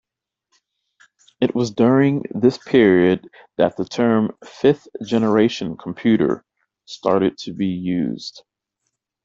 [1.41, 6.43] It was during this period that the term "fifth-generation computer"
[6.87, 8.41] started to be used.